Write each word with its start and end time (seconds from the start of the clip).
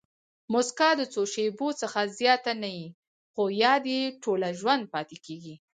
مسکا 0.53 0.89
د 0.99 1.01
څو 1.13 1.21
شېبو 1.33 1.67
څخه 1.81 1.99
زیاته 2.19 2.51
نه 2.63 2.69
يي؛ 2.77 2.87
خو 3.33 3.43
یاد 3.63 3.83
ئې 3.93 4.01
ټوله 4.23 4.49
ژوند 4.59 4.83
پاتېږي. 4.93 5.55